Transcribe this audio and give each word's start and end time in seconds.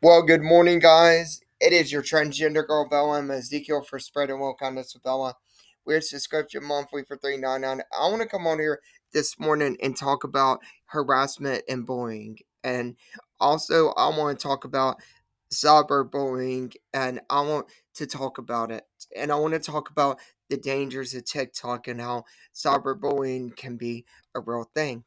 Well, 0.00 0.22
good 0.22 0.42
morning, 0.42 0.78
guys. 0.78 1.40
It 1.60 1.72
is 1.72 1.90
your 1.90 2.04
transgender 2.04 2.64
girl 2.64 2.88
Bella. 2.88 3.18
I'm 3.18 3.32
Ezekiel 3.32 3.82
for 3.82 3.98
Spreading 3.98 4.38
Will 4.38 4.54
Kindness 4.54 4.94
with 4.94 5.02
Bella. 5.02 5.34
We're 5.84 6.00
subscription 6.00 6.62
monthly 6.62 7.02
for 7.02 7.16
three 7.16 7.36
nine 7.36 7.62
nine. 7.62 7.82
I 8.00 8.06
want 8.08 8.22
to 8.22 8.28
come 8.28 8.46
on 8.46 8.60
here 8.60 8.78
this 9.12 9.40
morning 9.40 9.76
and 9.82 9.96
talk 9.96 10.22
about 10.22 10.60
harassment 10.84 11.64
and 11.68 11.84
bullying, 11.84 12.38
and 12.62 12.94
also 13.40 13.88
I 13.96 14.16
want 14.16 14.38
to 14.38 14.40
talk 14.40 14.64
about 14.64 14.98
cyberbullying, 15.52 16.74
and 16.94 17.20
I 17.28 17.40
want 17.40 17.66
to 17.94 18.06
talk 18.06 18.38
about 18.38 18.70
it, 18.70 18.84
and 19.16 19.32
I 19.32 19.34
want 19.34 19.54
to 19.54 19.58
talk 19.60 19.90
about 19.90 20.20
the 20.48 20.58
dangers 20.58 21.12
of 21.14 21.24
TikTok 21.24 21.88
and 21.88 22.00
how 22.00 22.22
cyberbullying 22.54 23.56
can 23.56 23.76
be 23.76 24.04
a 24.36 24.38
real 24.38 24.70
thing. 24.76 25.02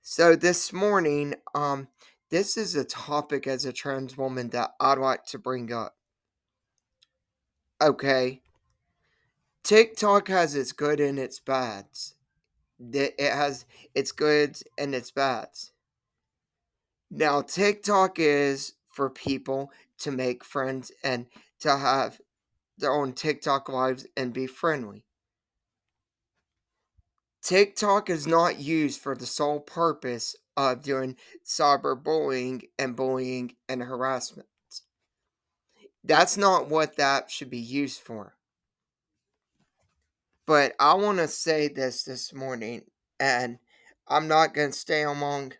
So 0.00 0.36
this 0.36 0.72
morning, 0.72 1.34
um, 1.54 1.88
this 2.30 2.56
is 2.56 2.76
a 2.76 2.84
topic 2.84 3.46
as 3.46 3.64
a 3.64 3.72
trans 3.72 4.16
woman 4.16 4.50
that 4.50 4.72
I'd 4.80 4.98
like 4.98 5.26
to 5.26 5.38
bring 5.38 5.72
up. 5.72 5.96
Okay. 7.82 8.40
TikTok 9.62 10.28
has 10.28 10.54
its 10.54 10.72
good 10.72 11.00
and 11.00 11.18
its 11.18 11.40
bads. 11.40 12.14
It 12.78 13.20
has 13.20 13.66
its 13.94 14.12
goods 14.12 14.64
and 14.78 14.94
its 14.94 15.10
bads. 15.10 15.72
Now, 17.10 17.42
TikTok 17.42 18.18
is 18.18 18.74
for 18.86 19.10
people 19.10 19.70
to 19.98 20.10
make 20.10 20.44
friends 20.44 20.92
and 21.02 21.26
to 21.60 21.76
have 21.76 22.20
their 22.78 22.92
own 22.92 23.12
TikTok 23.12 23.68
lives 23.68 24.06
and 24.16 24.32
be 24.32 24.46
friendly. 24.46 25.04
TikTok 27.42 28.08
is 28.08 28.26
not 28.26 28.60
used 28.60 29.00
for 29.00 29.16
the 29.16 29.26
sole 29.26 29.60
purpose 29.60 30.36
Uh, 30.60 30.72
of 30.72 30.82
doing 30.82 31.16
cyberbullying 31.42 32.60
and 32.78 32.94
bullying 32.94 33.50
and 33.70 33.82
harassment. 33.82 34.46
That's 36.04 36.36
not 36.36 36.68
what 36.68 36.96
that 36.96 37.30
should 37.30 37.48
be 37.48 37.56
used 37.56 38.00
for. 38.02 38.34
But 40.46 40.74
I 40.78 40.92
want 40.94 41.16
to 41.16 41.28
say 41.28 41.68
this 41.68 42.02
this 42.02 42.34
morning, 42.34 42.82
and 43.18 43.58
I'm 44.06 44.28
not 44.28 44.52
going 44.52 44.72
to 44.72 44.78
stay 44.78 45.02
on 45.02 45.20
long, 45.20 45.52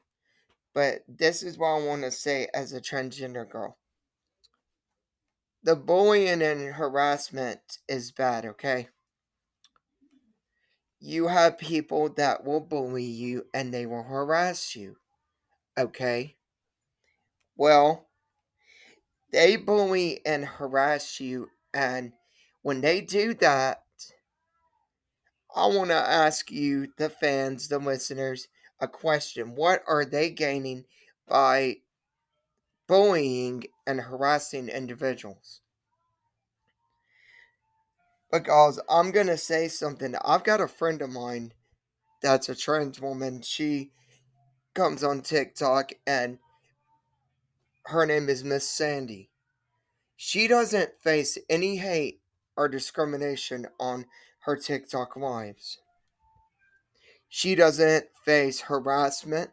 but 0.74 1.00
this 1.08 1.42
is 1.42 1.56
what 1.56 1.80
I 1.80 1.86
want 1.86 2.02
to 2.02 2.10
say 2.10 2.48
as 2.52 2.74
a 2.74 2.80
transgender 2.80 3.48
girl. 3.48 3.78
The 5.62 5.76
bullying 5.76 6.42
and 6.42 6.74
harassment 6.74 7.78
is 7.88 8.12
bad, 8.12 8.44
okay? 8.44 8.88
You 11.00 11.26
have 11.26 11.58
people 11.58 12.10
that 12.10 12.44
will 12.44 12.60
bully 12.60 13.02
you 13.02 13.48
and 13.52 13.74
they 13.74 13.86
will 13.86 14.04
harass 14.04 14.76
you, 14.76 14.98
okay? 15.78 16.36
Well, 17.56 18.08
they 19.32 19.56
bully 19.56 20.24
and 20.26 20.44
harass 20.44 21.18
you, 21.20 21.50
and 21.74 22.12
when 22.62 22.80
they 22.80 23.00
do 23.00 23.34
that, 23.34 23.82
I 25.54 25.66
want 25.66 25.90
to 25.90 25.94
ask 25.94 26.50
you, 26.50 26.92
the 26.96 27.08
fans, 27.10 27.68
the 27.68 27.78
listeners, 27.78 28.48
a 28.80 28.88
question. 28.88 29.54
What 29.54 29.82
are 29.86 30.04
they 30.04 30.30
gaining 30.30 30.86
by 31.28 31.82
bullying 32.86 33.64
and 33.86 34.02
harassing 34.02 34.68
individuals? 34.68 35.59
Because 38.32 38.80
I'm 38.88 39.10
to 39.12 39.36
say 39.36 39.68
something. 39.68 40.14
I've 40.24 40.44
got 40.44 40.60
a 40.60 40.68
friend 40.68 41.02
of 41.02 41.10
mine 41.10 41.52
that's 42.22 42.48
a 42.48 42.54
trans 42.54 43.00
woman. 43.00 43.42
She 43.42 43.90
comes 44.74 45.02
on 45.02 45.22
TikTok 45.22 45.92
and 46.06 46.38
her 47.86 48.06
name 48.06 48.28
is 48.28 48.44
Miss 48.44 48.68
Sandy. 48.68 49.30
She 50.16 50.46
doesn't 50.46 51.02
face 51.02 51.38
any 51.48 51.76
hate 51.76 52.20
or 52.56 52.68
discrimination 52.68 53.66
on 53.80 54.04
her 54.40 54.54
TikTok 54.54 55.16
lives. 55.16 55.78
She 57.28 57.54
doesn't 57.54 58.06
face 58.24 58.62
harassment. 58.62 59.50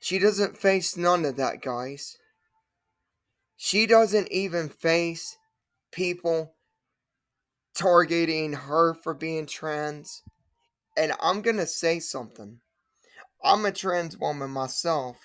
She 0.00 0.18
doesn't 0.18 0.58
face 0.58 0.96
none 0.96 1.24
of 1.24 1.36
that, 1.36 1.62
guys. 1.62 2.18
She 3.56 3.86
doesn't 3.86 4.32
even 4.32 4.68
face 4.68 5.36
people 5.92 6.54
targeting 7.74 8.52
her 8.52 8.94
for 8.94 9.14
being 9.14 9.46
trans. 9.46 10.22
And 10.96 11.12
I'm 11.22 11.42
going 11.42 11.56
to 11.56 11.66
say 11.66 12.00
something. 12.00 12.60
I'm 13.42 13.64
a 13.64 13.72
trans 13.72 14.16
woman 14.18 14.50
myself. 14.50 15.16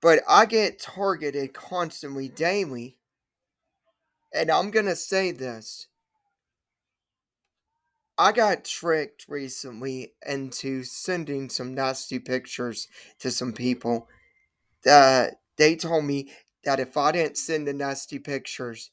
But 0.00 0.20
I 0.28 0.46
get 0.46 0.80
targeted 0.80 1.54
constantly, 1.54 2.28
daily. 2.28 2.98
And 4.34 4.50
I'm 4.50 4.70
going 4.70 4.86
to 4.86 4.96
say 4.96 5.30
this. 5.30 5.86
I 8.16 8.30
got 8.32 8.64
tricked 8.64 9.26
recently 9.28 10.12
into 10.26 10.84
sending 10.84 11.48
some 11.48 11.74
nasty 11.74 12.18
pictures 12.18 12.86
to 13.18 13.30
some 13.30 13.52
people 13.52 14.08
that 14.84 15.40
they 15.56 15.74
told 15.74 16.04
me 16.04 16.30
that 16.64 16.78
if 16.78 16.96
I 16.96 17.12
didn't 17.12 17.38
send 17.38 17.66
the 17.66 17.72
nasty 17.72 18.18
pictures, 18.18 18.90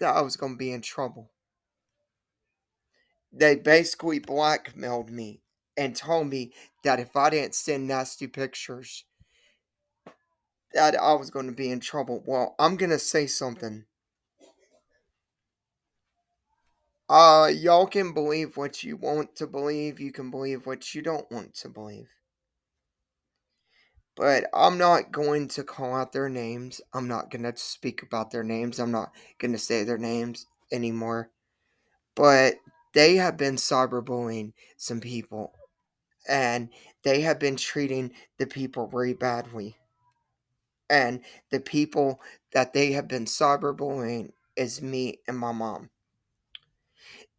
that 0.00 0.14
I 0.14 0.20
was 0.20 0.36
going 0.36 0.52
to 0.52 0.58
be 0.58 0.72
in 0.72 0.82
trouble. 0.82 1.30
They 3.32 3.56
basically 3.56 4.18
blackmailed 4.18 5.10
me 5.10 5.42
and 5.76 5.94
told 5.94 6.28
me 6.28 6.52
that 6.84 7.00
if 7.00 7.16
I 7.16 7.30
didn't 7.30 7.54
send 7.54 7.86
nasty 7.86 8.26
pictures, 8.26 9.04
that 10.72 10.94
I 10.94 11.14
was 11.14 11.30
going 11.30 11.46
to 11.46 11.52
be 11.52 11.70
in 11.70 11.80
trouble. 11.80 12.22
Well, 12.26 12.54
I'm 12.58 12.76
going 12.76 12.90
to 12.90 12.98
say 12.98 13.26
something. 13.26 13.84
Uh, 17.08 17.50
y'all 17.54 17.86
can 17.86 18.12
believe 18.12 18.56
what 18.56 18.82
you 18.82 18.96
want 18.96 19.36
to 19.36 19.46
believe. 19.46 20.00
You 20.00 20.12
can 20.12 20.30
believe 20.30 20.66
what 20.66 20.94
you 20.94 21.02
don't 21.02 21.30
want 21.30 21.54
to 21.56 21.68
believe. 21.68 22.08
But 24.16 24.46
I'm 24.54 24.78
not 24.78 25.12
going 25.12 25.48
to 25.48 25.62
call 25.62 25.94
out 25.94 26.12
their 26.12 26.28
names. 26.28 26.80
I'm 26.94 27.06
not 27.06 27.30
going 27.30 27.42
to 27.42 27.56
speak 27.56 28.02
about 28.02 28.30
their 28.30 28.42
names. 28.42 28.78
I'm 28.78 28.90
not 28.90 29.12
going 29.38 29.52
to 29.52 29.58
say 29.58 29.84
their 29.84 29.98
names 29.98 30.46
anymore. 30.72 31.30
But 32.14 32.54
they 32.94 33.16
have 33.16 33.36
been 33.36 33.56
cyberbullying 33.56 34.52
some 34.78 35.00
people. 35.00 35.52
And 36.28 36.70
they 37.04 37.20
have 37.20 37.38
been 37.38 37.56
treating 37.56 38.12
the 38.38 38.46
people 38.46 38.88
very 38.88 39.12
badly. 39.14 39.76
And 40.88 41.20
the 41.50 41.60
people 41.60 42.20
that 42.52 42.72
they 42.72 42.92
have 42.92 43.08
been 43.08 43.26
cyberbullying 43.26 44.30
is 44.56 44.80
me 44.80 45.20
and 45.28 45.38
my 45.38 45.52
mom 45.52 45.90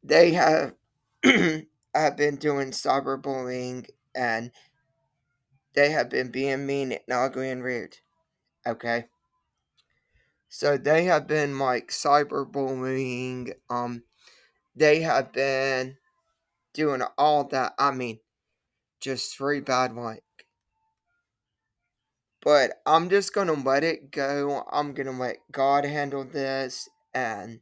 they 0.04 0.32
have 0.32 0.74
have 1.24 2.18
been 2.18 2.36
doing 2.38 2.72
cyberbullying 2.72 3.88
and 4.16 4.52
they 5.78 5.92
have 5.92 6.10
been 6.10 6.32
being 6.32 6.66
mean 6.66 6.92
and 6.92 7.02
ugly 7.12 7.52
and 7.52 7.64
rude. 7.64 7.98
Okay. 8.66 9.06
So 10.50 10.76
they 10.76 11.04
have 11.04 11.28
been 11.28 11.60
like 11.60 11.90
cyberbullying. 11.90 13.52
Um, 13.70 14.02
they 14.76 15.02
have 15.02 15.32
been 15.32 15.98
doing 16.74 17.04
all 17.16 17.44
that. 17.50 17.76
I 17.78 17.92
mean, 17.92 18.22
just 19.02 19.38
very 19.38 19.62
bad 19.62 19.94
like. 19.94 20.24
But 22.42 22.82
I'm 22.88 23.08
just 23.08 23.36
gonna 23.36 23.54
let 23.54 23.84
it 23.84 24.10
go. 24.10 24.64
I'm 24.72 24.96
gonna 24.96 25.12
let 25.12 25.38
God 25.52 25.86
handle 25.86 26.24
this 26.24 26.90
and 27.14 27.60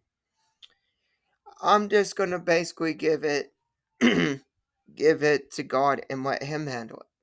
I'm 1.62 1.90
just 1.90 2.16
gonna 2.16 2.40
basically 2.40 2.94
give 2.94 3.26
it 3.26 3.52
give 4.00 5.22
it 5.22 5.52
to 5.52 5.64
God 5.64 6.06
and 6.10 6.24
let 6.24 6.44
him 6.44 6.68
handle 6.68 7.00
it. 7.00 7.15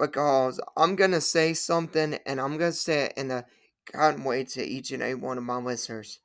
Because 0.00 0.58
I'm 0.78 0.96
gonna 0.96 1.20
say 1.20 1.52
something 1.52 2.18
and 2.24 2.40
I'm 2.40 2.56
gonna 2.56 2.72
say 2.72 3.04
it 3.04 3.12
in 3.18 3.30
a 3.30 3.44
kind 3.92 4.24
way 4.24 4.44
to 4.44 4.64
each 4.64 4.92
and 4.92 5.02
every 5.02 5.14
one 5.14 5.36
of 5.36 5.44
my 5.44 5.58
listeners. 5.58 6.20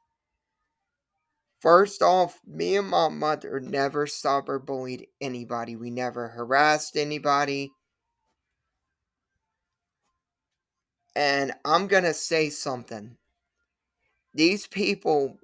First 1.60 2.02
off, 2.02 2.40
me 2.48 2.78
and 2.78 2.88
my 2.88 3.10
mother 3.10 3.60
never 3.60 4.06
cyberbullied 4.06 5.08
anybody. 5.20 5.76
We 5.76 5.90
never 5.90 6.30
harassed 6.30 6.96
anybody. 6.96 7.74
And 11.14 11.52
I'm 11.66 11.88
gonna 11.88 12.14
say 12.14 12.50
something. 12.50 13.18
These 14.34 14.68
people 14.68 15.38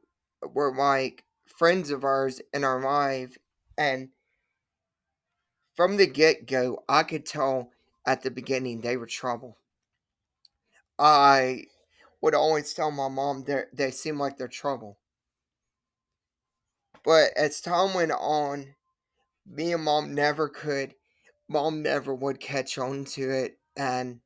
were 0.53 0.73
like 0.73 1.25
friends 1.45 1.91
of 1.91 2.05
ours 2.05 2.41
in 2.53 2.63
our 2.63 2.81
life, 2.81 3.37
and 3.77 4.09
from 5.75 5.97
the 5.97 6.07
get 6.07 6.45
go, 6.45 6.83
I 6.87 7.03
could 7.03 7.25
tell 7.25 7.71
at 8.05 8.21
the 8.23 8.31
beginning 8.31 8.81
they 8.81 8.97
were 8.97 9.07
trouble. 9.07 9.57
I 10.97 11.65
would 12.21 12.35
always 12.35 12.73
tell 12.73 12.91
my 12.91 13.07
mom 13.07 13.43
they 13.43 13.63
they 13.73 13.91
seem 13.91 14.19
like 14.19 14.37
they're 14.37 14.47
trouble. 14.47 14.99
But 17.03 17.31
as 17.35 17.61
time 17.61 17.93
went 17.95 18.11
on, 18.11 18.75
me 19.45 19.73
and 19.73 19.83
mom 19.83 20.13
never 20.13 20.47
could, 20.47 20.93
mom 21.47 21.81
never 21.81 22.13
would 22.13 22.39
catch 22.39 22.77
on 22.77 23.05
to 23.05 23.29
it, 23.31 23.57
and 23.75 24.21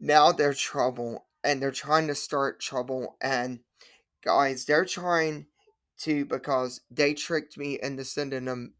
now 0.00 0.32
they're 0.32 0.54
trouble 0.54 1.26
and 1.42 1.60
they're 1.60 1.70
trying 1.70 2.08
to 2.08 2.14
start 2.14 2.60
trouble 2.60 3.16
and 3.20 3.60
guys 4.22 4.64
they're 4.64 4.84
trying 4.84 5.46
to 5.98 6.24
because 6.24 6.80
they 6.90 7.14
tricked 7.14 7.56
me 7.56 7.78
into 7.82 8.04
sending 8.04 8.46
them 8.46 8.74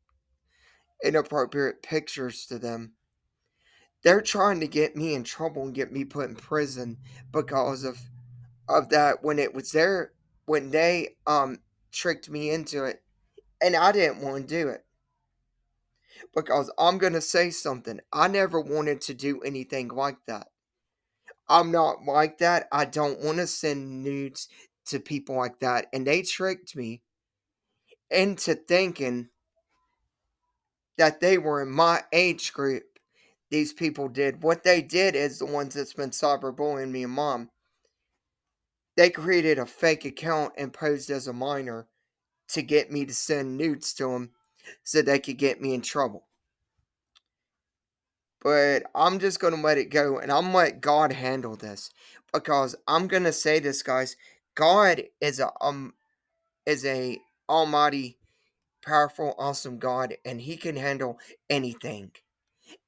inappropriate 1.05 1.83
pictures 1.83 2.47
to 2.47 2.59
them 2.59 2.93
they're 4.05 4.23
trying 4.23 4.61
to 4.61 4.69
get 4.69 4.97
me 4.97 5.15
in 5.15 5.25
trouble 5.25 5.63
and 5.65 5.75
get 5.75 5.93
me 5.93 6.05
put 6.05 6.29
in 6.29 6.37
prison 6.37 6.99
because 7.33 7.85
of 7.85 7.99
of 8.69 8.89
that 8.91 9.23
when 9.23 9.39
it 9.39 9.55
was 9.55 9.73
there 9.73 10.13
when 10.47 10.71
they 10.71 11.17
um 11.27 11.59
tricked 11.93 12.31
me 12.31 12.51
into 12.51 12.85
it 12.85 13.03
and 13.65 13.75
I 13.75 13.93
didn't 13.93 14.21
want 14.21 14.37
to 14.37 14.63
do 14.63 14.69
it. 14.69 14.85
Because 16.35 16.71
I'm 16.79 16.99
going 16.99 17.13
to 17.15 17.21
say 17.21 17.51
something. 17.51 18.01
I 18.13 18.29
never 18.29 18.61
wanted 18.61 19.01
to 19.03 19.15
do 19.15 19.41
anything 19.41 19.89
like 19.89 20.19
that. 20.27 20.49
I'm 21.49 21.71
not 21.71 22.05
like 22.05 22.39
that. 22.39 22.69
I 22.73 22.85
don't 22.85 23.21
want 23.21 23.39
to 23.39 23.47
send 23.47 24.03
nudes 24.03 24.49
to 24.87 24.99
people 25.01 25.37
like 25.37 25.61
that. 25.61 25.87
And 25.93 26.07
they 26.07 26.23
tricked 26.23 26.77
me 26.77 27.03
into 28.11 28.55
thinking 28.55 29.29
that 30.99 31.21
they 31.21 31.39
were 31.39 31.63
in 31.63 31.71
my 31.71 32.03
age 32.13 32.53
group 32.53 32.94
these 33.55 33.73
people 33.73 34.09
did. 34.09 34.43
What 34.43 34.65
they 34.65 34.83
did 34.83 35.15
is 35.15 35.39
the 35.39 35.47
ones 35.47 35.75
that's 35.75 35.93
been 35.93 36.11
cyberbullying 36.11 36.91
me 36.91 37.05
and 37.05 37.13
mom. 37.13 37.51
They 38.97 39.11
created 39.11 39.61
a 39.61 39.65
fake 39.65 40.05
account 40.05 40.55
and 40.59 40.73
posed 40.73 41.09
as 41.09 41.29
a 41.29 41.33
minor 41.33 41.87
to 42.49 42.63
get 42.63 42.91
me 42.91 43.07
to 43.07 43.15
send 43.15 43.57
nudes 43.57 43.95
to 43.95 44.09
them 44.09 44.31
so 44.83 45.03
they 45.03 45.21
could 45.21 45.39
get 45.39 45.63
me 45.63 45.73
in 45.73 45.83
trouble. 45.83 46.25
But 48.43 48.83
I'm 48.93 49.21
just 49.21 49.39
going 49.39 49.55
to 49.55 49.61
let 49.61 49.79
it 49.79 49.89
go 49.89 50.19
and 50.19 50.33
I'm 50.33 50.53
let 50.53 50.81
God 50.81 51.13
handle 51.13 51.55
this 51.55 51.91
because 52.33 52.75
I'm 52.89 53.07
going 53.07 53.23
to 53.23 53.33
say 53.33 53.61
this 53.61 53.85
guys, 53.85 54.17
God 54.57 55.05
is 55.21 55.39
a 55.39 55.53
um 55.61 55.95
is 56.67 56.85
a 56.85 57.21
almighty 57.49 58.19
powerful 58.85 59.37
awesome 59.39 59.79
God 59.79 60.17
and 60.25 60.41
he 60.41 60.57
can 60.57 60.75
handle 60.75 61.21
anything. 61.49 62.11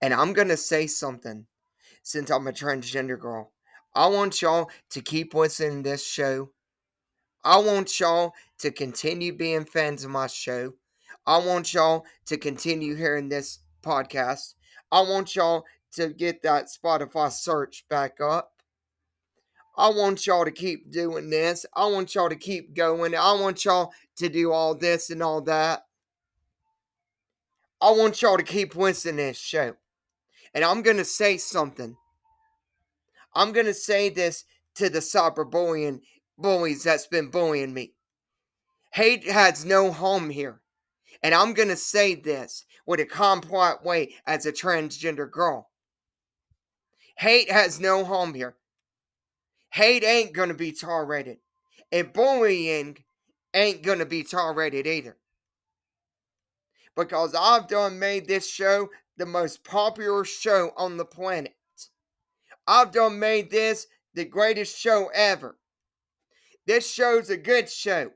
And 0.00 0.14
I'm 0.14 0.32
going 0.32 0.48
to 0.48 0.56
say 0.56 0.86
something 0.86 1.46
since 2.02 2.30
I'm 2.30 2.46
a 2.46 2.52
transgender 2.52 3.18
girl. 3.18 3.52
I 3.94 4.08
want 4.08 4.42
y'all 4.42 4.70
to 4.90 5.00
keep 5.00 5.34
listening 5.34 5.82
to 5.82 5.90
this 5.90 6.06
show. 6.06 6.50
I 7.42 7.58
want 7.58 7.98
y'all 7.98 8.34
to 8.58 8.70
continue 8.70 9.32
being 9.32 9.64
fans 9.64 10.04
of 10.04 10.10
my 10.10 10.26
show. 10.26 10.74
I 11.26 11.38
want 11.38 11.72
y'all 11.72 12.04
to 12.26 12.36
continue 12.36 12.94
hearing 12.94 13.28
this 13.28 13.60
podcast. 13.82 14.54
I 14.92 15.00
want 15.00 15.34
y'all 15.34 15.64
to 15.92 16.10
get 16.10 16.42
that 16.42 16.66
Spotify 16.66 17.32
search 17.32 17.84
back 17.88 18.20
up. 18.20 18.52
I 19.78 19.88
want 19.90 20.26
y'all 20.26 20.44
to 20.44 20.50
keep 20.50 20.90
doing 20.90 21.30
this. 21.30 21.66
I 21.74 21.86
want 21.86 22.14
y'all 22.14 22.28
to 22.28 22.36
keep 22.36 22.74
going. 22.74 23.14
I 23.14 23.32
want 23.32 23.64
y'all 23.64 23.92
to 24.16 24.28
do 24.28 24.52
all 24.52 24.74
this 24.74 25.10
and 25.10 25.22
all 25.22 25.40
that. 25.42 25.85
I 27.80 27.90
want 27.90 28.22
y'all 28.22 28.36
to 28.36 28.42
keep 28.42 28.74
listening 28.74 29.16
to 29.16 29.22
this 29.22 29.38
show. 29.38 29.76
And 30.54 30.64
I'm 30.64 30.82
going 30.82 30.96
to 30.96 31.04
say 31.04 31.36
something. 31.36 31.96
I'm 33.34 33.52
going 33.52 33.66
to 33.66 33.74
say 33.74 34.08
this 34.08 34.44
to 34.76 34.88
the 34.88 35.00
cyberbullying 35.00 36.00
bullies 36.38 36.84
that's 36.84 37.06
been 37.06 37.30
bullying 37.30 37.74
me. 37.74 37.92
Hate 38.92 39.28
has 39.28 39.64
no 39.64 39.92
home 39.92 40.30
here. 40.30 40.60
And 41.22 41.34
I'm 41.34 41.52
going 41.52 41.68
to 41.68 41.76
say 41.76 42.14
this 42.14 42.64
with 42.86 43.00
a 43.00 43.04
complex 43.04 43.84
way 43.84 44.14
as 44.26 44.46
a 44.46 44.52
transgender 44.52 45.30
girl. 45.30 45.68
Hate 47.18 47.50
has 47.50 47.80
no 47.80 48.04
home 48.04 48.32
here. 48.34 48.56
Hate 49.70 50.04
ain't 50.04 50.32
going 50.32 50.48
to 50.48 50.54
be 50.54 50.72
tolerated. 50.72 51.38
And 51.92 52.12
bullying 52.12 52.98
ain't 53.52 53.82
going 53.82 53.98
to 53.98 54.06
be 54.06 54.22
tolerated 54.22 54.86
either. 54.86 55.16
Because 56.96 57.34
I've 57.38 57.68
done 57.68 57.98
made 57.98 58.26
this 58.26 58.48
show 58.48 58.88
the 59.16 59.26
most 59.26 59.64
popular 59.64 60.24
show 60.24 60.72
on 60.76 60.96
the 60.96 61.04
planet. 61.04 61.54
I've 62.66 62.90
done 62.90 63.18
made 63.18 63.50
this 63.50 63.86
the 64.14 64.24
greatest 64.24 64.78
show 64.78 65.10
ever. 65.14 65.56
This 66.66 66.90
show's 66.90 67.30
a 67.30 67.36
good 67.36 67.70
show. 67.70 68.10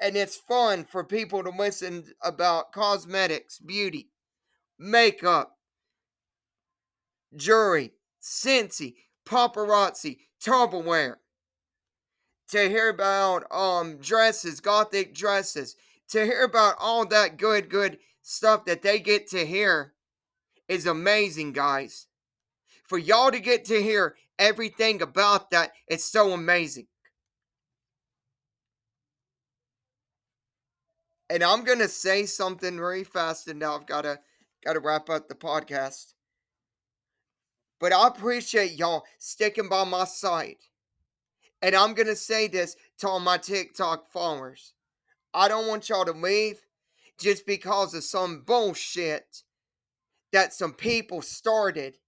And 0.00 0.16
it's 0.16 0.36
fun 0.36 0.84
for 0.84 1.04
people 1.04 1.42
to 1.42 1.50
listen 1.50 2.04
about 2.22 2.72
cosmetics, 2.72 3.58
beauty, 3.58 4.10
makeup, 4.78 5.56
jewelry, 7.36 7.92
Scentsy, 8.22 8.94
paparazzi, 9.26 10.18
Tupperware. 10.42 11.16
To 12.48 12.68
hear 12.68 12.88
about 12.88 13.44
um 13.52 13.98
dresses, 13.98 14.60
gothic 14.60 15.14
dresses, 15.14 15.76
to 16.10 16.24
hear 16.24 16.44
about 16.44 16.76
all 16.78 17.06
that 17.06 17.36
good, 17.36 17.68
good 17.68 17.98
stuff 18.22 18.64
that 18.66 18.82
they 18.82 18.98
get 18.98 19.28
to 19.28 19.46
hear 19.46 19.94
is 20.68 20.86
amazing, 20.86 21.52
guys. 21.52 22.06
For 22.84 22.98
y'all 22.98 23.30
to 23.30 23.40
get 23.40 23.64
to 23.66 23.82
hear 23.82 24.16
everything 24.38 25.02
about 25.02 25.50
that, 25.50 25.72
it's 25.86 26.04
so 26.04 26.32
amazing. 26.32 26.86
And 31.28 31.44
I'm 31.44 31.62
gonna 31.62 31.86
say 31.86 32.26
something 32.26 32.76
very 32.76 33.04
fast, 33.04 33.46
and 33.46 33.60
now 33.60 33.76
I've 33.76 33.86
gotta 33.86 34.18
gotta 34.64 34.80
wrap 34.80 35.08
up 35.08 35.28
the 35.28 35.36
podcast. 35.36 36.14
But 37.78 37.92
I 37.92 38.08
appreciate 38.08 38.72
y'all 38.72 39.04
sticking 39.18 39.68
by 39.68 39.84
my 39.84 40.04
side. 40.04 40.56
And 41.62 41.76
I'm 41.76 41.94
gonna 41.94 42.16
say 42.16 42.48
this 42.48 42.74
to 42.98 43.08
all 43.08 43.20
my 43.20 43.38
TikTok 43.38 44.10
followers. 44.10 44.74
I 45.32 45.48
don't 45.48 45.68
want 45.68 45.88
y'all 45.88 46.04
to 46.04 46.12
leave 46.12 46.64
just 47.18 47.46
because 47.46 47.94
of 47.94 48.04
some 48.04 48.42
bullshit 48.42 49.42
that 50.32 50.52
some 50.52 50.72
people 50.72 51.22
started 51.22 51.98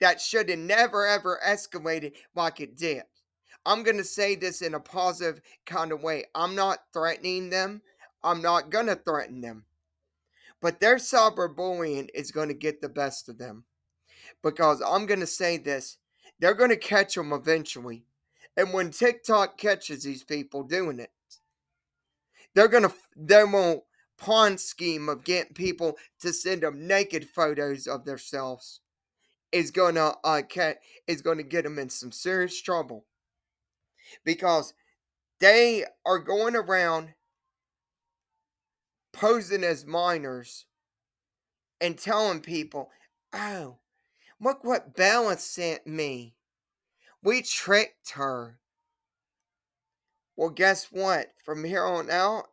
that 0.00 0.20
should 0.20 0.48
have 0.48 0.58
never 0.58 1.06
ever 1.06 1.40
escalated 1.46 2.12
like 2.34 2.60
it 2.60 2.76
did. 2.76 3.04
I'm 3.66 3.82
going 3.82 3.96
to 3.96 4.04
say 4.04 4.34
this 4.34 4.60
in 4.60 4.74
a 4.74 4.80
positive 4.80 5.40
kind 5.64 5.92
of 5.92 6.02
way. 6.02 6.24
I'm 6.34 6.54
not 6.54 6.80
threatening 6.92 7.50
them. 7.50 7.80
I'm 8.22 8.42
not 8.42 8.70
going 8.70 8.86
to 8.86 8.96
threaten 8.96 9.40
them. 9.40 9.64
But 10.60 10.80
their 10.80 10.96
cyberbullying 10.96 12.08
is 12.14 12.30
going 12.30 12.48
to 12.48 12.54
get 12.54 12.80
the 12.80 12.88
best 12.88 13.28
of 13.28 13.38
them. 13.38 13.64
Because 14.42 14.82
I'm 14.86 15.06
going 15.06 15.20
to 15.20 15.26
say 15.26 15.56
this 15.56 15.98
they're 16.40 16.54
going 16.54 16.70
to 16.70 16.76
catch 16.76 17.14
them 17.14 17.32
eventually. 17.32 18.04
And 18.56 18.72
when 18.72 18.90
TikTok 18.90 19.56
catches 19.56 20.02
these 20.02 20.24
people 20.24 20.62
doing 20.62 21.00
it, 21.00 21.10
they're 22.54 22.68
to, 22.68 22.92
they 23.16 23.44
won't 23.44 23.82
pawn 24.18 24.58
scheme 24.58 25.08
of 25.08 25.24
getting 25.24 25.54
people 25.54 25.96
to 26.20 26.32
send 26.32 26.62
them 26.62 26.86
naked 26.86 27.28
photos 27.28 27.86
of 27.86 28.04
themselves 28.04 28.80
is 29.52 29.70
gonna 29.70 30.12
uh 30.24 30.42
get 30.48 30.80
is 31.06 31.22
gonna 31.22 31.42
get 31.42 31.64
them 31.64 31.78
in 31.78 31.88
some 31.88 32.12
serious 32.12 32.60
trouble 32.60 33.04
because 34.24 34.74
they 35.40 35.84
are 36.06 36.18
going 36.18 36.56
around 36.56 37.14
posing 39.12 39.64
as 39.64 39.86
minors 39.86 40.66
and 41.80 41.98
telling 41.98 42.40
people, 42.40 42.90
"Oh, 43.32 43.78
look 44.40 44.64
what 44.64 44.96
Bella 44.96 45.38
sent 45.38 45.86
me. 45.86 46.36
We 47.22 47.42
tricked 47.42 48.10
her." 48.12 48.58
Well, 50.36 50.50
guess 50.50 50.88
what? 50.90 51.28
From 51.44 51.64
here 51.64 51.84
on 51.84 52.10
out, 52.10 52.46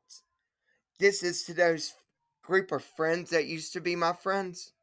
this 1.00 1.24
is 1.24 1.44
to 1.44 1.54
those 1.54 1.94
group 2.44 2.72
of 2.72 2.84
friends 2.84 3.32
that 3.32 3.46
used 3.46 3.74
to 3.74 3.82
be 3.82 3.96
my 3.96 4.14
friends. 4.14 4.74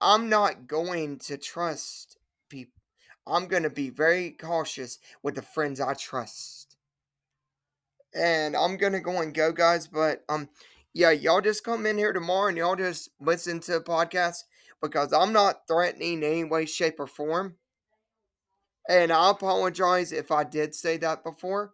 I'm 0.00 0.28
not 0.28 0.66
going 0.66 1.18
to 1.20 1.38
trust 1.38 2.18
people. 2.50 2.82
I'm 3.26 3.46
going 3.46 3.62
to 3.62 3.70
be 3.70 3.88
very 3.88 4.32
cautious 4.32 4.98
with 5.22 5.34
the 5.34 5.42
friends 5.42 5.80
I 5.80 5.94
trust. 5.94 6.76
And 8.14 8.54
I'm 8.54 8.76
going 8.76 8.92
to 8.92 9.00
go 9.00 9.22
and 9.22 9.32
go, 9.32 9.50
guys. 9.50 9.86
But, 9.86 10.24
um, 10.28 10.50
yeah, 10.92 11.10
y'all 11.10 11.40
just 11.40 11.64
come 11.64 11.86
in 11.86 11.96
here 11.96 12.12
tomorrow 12.12 12.48
and 12.48 12.58
y'all 12.58 12.76
just 12.76 13.08
listen 13.18 13.60
to 13.60 13.72
the 13.72 13.80
podcast 13.80 14.44
because 14.82 15.12
I'm 15.12 15.32
not 15.32 15.66
threatening 15.66 16.22
in 16.22 16.24
any 16.24 16.44
way, 16.44 16.66
shape, 16.66 17.00
or 17.00 17.06
form. 17.06 17.56
And 18.88 19.10
I 19.10 19.30
apologize 19.30 20.12
if 20.12 20.30
I 20.30 20.44
did 20.44 20.74
say 20.74 20.98
that 20.98 21.24
before. 21.24 21.72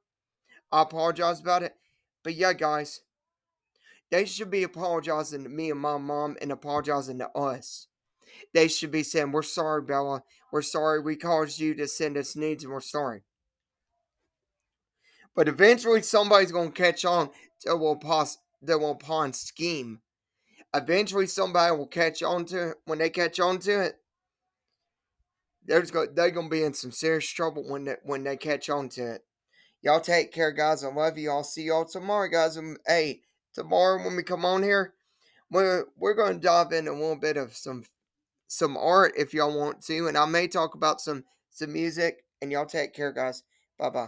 I 0.73 0.83
apologize 0.83 1.41
about 1.41 1.63
it. 1.63 1.75
But 2.23 2.35
yeah, 2.35 2.53
guys, 2.53 3.01
they 4.11 4.25
should 4.25 4.51
be 4.51 4.63
apologizing 4.63 5.45
to 5.45 5.49
me 5.49 5.71
and 5.71 5.81
my 5.81 5.99
mom 5.99 6.37
and 6.41 6.53
apologizing 6.53 7.19
to 7.19 7.31
us. 7.31 7.87
They 8.53 8.69
should 8.69 8.91
be 8.91 9.03
saying, 9.03 9.33
We're 9.33 9.43
sorry, 9.43 9.83
Bella. 9.83 10.23
We're 10.53 10.63
sorry 10.63 11.01
we 11.01 11.17
caused 11.17 11.61
you 11.61 11.75
to 11.75 11.87
send 11.87 12.17
us 12.17 12.37
needs 12.37 12.65
and 12.65 12.73
we're 12.73 12.81
sorry. 12.81 13.23
But 15.35 15.49
eventually 15.49 16.03
somebody's 16.03 16.53
gonna 16.53 16.71
catch 16.71 17.05
on 17.05 17.31
to 17.61 17.77
will 17.77 17.97
pos 17.97 18.39
will 18.63 18.95
pawn 18.97 19.33
scheme. 19.33 20.01
Eventually 20.75 21.27
somebody 21.27 21.75
will 21.77 21.87
catch 21.87 22.23
on 22.23 22.45
to 22.47 22.71
it. 22.71 22.77
When 22.85 22.99
they 22.99 23.11
catch 23.11 23.39
on 23.41 23.59
to 23.61 23.81
it, 23.85 23.97
there's 25.65 25.91
go 25.91 26.07
they're 26.07 26.31
gonna 26.31 26.49
be 26.49 26.65
in 26.65 26.75
some 26.75 26.91
serious 26.91 27.29
trouble 27.29 27.69
when 27.69 27.85
they 27.85 27.97
when 28.03 28.25
they 28.25 28.37
catch 28.37 28.69
on 28.69 28.89
to 28.91 29.15
it. 29.15 29.25
Y'all 29.83 30.01
take 30.01 30.33
care, 30.33 30.53
guys. 30.53 30.85
I 30.85 30.89
love 30.89 31.17
you. 31.17 31.31
I'll 31.31 31.45
see 31.45 31.65
y'all 31.65 31.85
tomorrow, 31.85 32.29
guys. 32.29 32.57
Um, 32.57 32.77
hey, 32.87 33.21
tomorrow 33.55 34.03
when 34.05 34.17
we 34.17 34.23
come 34.23 34.45
on 34.45 34.63
here, 34.63 34.95
we're 35.51 35.87
we're 35.97 36.15
gonna 36.15 36.39
dive 36.39 36.73
into 36.73 36.93
a 36.93 36.95
little 36.95 37.17
bit 37.17 37.37
of 37.37 37.55
some 37.57 37.85
some 38.47 38.77
art 38.77 39.13
if 39.17 39.33
y'all 39.35 39.57
want 39.59 39.83
to, 39.87 40.09
and 40.09 40.19
I 40.19 40.27
may 40.27 40.49
talk 40.49 40.75
about 40.75 41.01
some 41.01 41.25
some 41.51 41.73
music. 41.73 42.25
And 42.43 42.51
y'all 42.51 42.67
take 42.67 42.95
care, 42.95 43.13
guys. 43.13 43.43
Bye 43.79 43.91
bye. 43.91 43.99